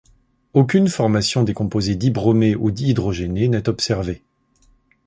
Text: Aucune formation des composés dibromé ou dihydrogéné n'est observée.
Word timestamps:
Aucune 0.53 0.87
formation 0.87 1.43
des 1.43 1.53
composés 1.53 1.93
dibromé 1.93 2.55
ou 2.55 2.71
dihydrogéné 2.71 3.49
n'est 3.49 3.69
observée. 3.69 4.23